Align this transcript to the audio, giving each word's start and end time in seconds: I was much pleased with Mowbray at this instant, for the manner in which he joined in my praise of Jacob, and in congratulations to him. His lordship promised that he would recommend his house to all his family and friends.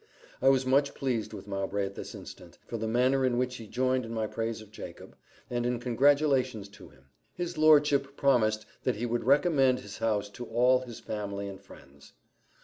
I 0.41 0.49
was 0.49 0.65
much 0.65 0.95
pleased 0.95 1.31
with 1.31 1.45
Mowbray 1.45 1.85
at 1.85 1.93
this 1.93 2.15
instant, 2.15 2.57
for 2.65 2.77
the 2.77 2.87
manner 2.87 3.23
in 3.23 3.37
which 3.37 3.57
he 3.57 3.67
joined 3.67 4.03
in 4.03 4.11
my 4.11 4.25
praise 4.25 4.59
of 4.59 4.71
Jacob, 4.71 5.15
and 5.47 5.63
in 5.63 5.79
congratulations 5.79 6.69
to 6.69 6.89
him. 6.89 7.11
His 7.35 7.55
lordship 7.55 8.17
promised 8.17 8.65
that 8.83 8.95
he 8.95 9.05
would 9.05 9.25
recommend 9.25 9.81
his 9.81 9.99
house 9.99 10.27
to 10.31 10.45
all 10.47 10.79
his 10.79 10.99
family 10.99 11.47
and 11.47 11.61
friends. 11.61 12.13